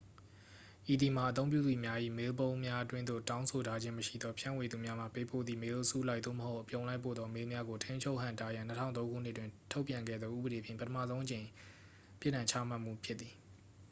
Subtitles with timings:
[0.93, 11.45] ဤသည်မှာ အသုံးပြုသူများ၏ မေးလ်ပုံးများအတွင်းသို့ တောင်းဆိုထားခြင်းမရှိသောဖြန့်ဝေသူများမှ ပေးပို့သည့် မေးလ်အစုလိုက် သို့မဟုတ် အပြုံလိုက်ပို့သော မေးလ်များကို ထိန်းချုပ်ဟန့်တားရန် 2003 ခုနှစ်တွင် ထုတ်ပြန်ခဲ့သော ဥပဒေဖြင့် ပထမဆုံးအကြိမ်
[12.19, 13.33] ပြစ်ဒဏ်ချမှတ်မှုဖြစ်သည်